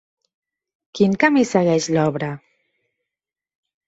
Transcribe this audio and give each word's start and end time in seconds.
Quin 0.99 1.11
camí 1.23 1.43
segueix 1.49 1.89
l'obra? 1.97 2.31